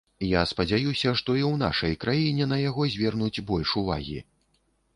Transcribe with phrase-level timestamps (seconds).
[0.27, 4.19] Я спадзяюся, што і ў нашай краіне на яго звернуць больш увагі.